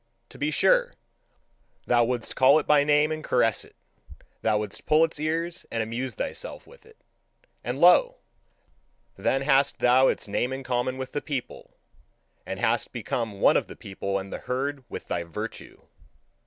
To 0.29 0.39
be 0.39 0.49
sure, 0.49 0.93
thou 1.85 2.03
wouldst 2.05 2.35
call 2.35 2.57
it 2.57 2.65
by 2.65 2.83
name 2.83 3.11
and 3.11 3.23
caress 3.23 3.63
it; 3.63 3.75
thou 4.41 4.57
wouldst 4.57 4.87
pull 4.87 5.03
its 5.03 5.19
ears 5.19 5.63
and 5.69 5.83
amuse 5.83 6.15
thyself 6.15 6.65
with 6.65 6.87
it. 6.87 6.97
And 7.63 7.77
lo! 7.77 8.17
Then 9.15 9.43
hast 9.43 9.77
thou 9.77 10.07
its 10.07 10.27
name 10.27 10.51
in 10.53 10.63
common 10.63 10.97
with 10.97 11.11
the 11.11 11.21
people, 11.21 11.75
and 12.47 12.59
hast 12.59 12.91
become 12.91 13.41
one 13.41 13.55
of 13.55 13.67
the 13.67 13.75
people 13.75 14.17
and 14.17 14.33
the 14.33 14.39
herd 14.39 14.83
with 14.89 15.05
thy 15.05 15.21
virtue! 15.23 15.83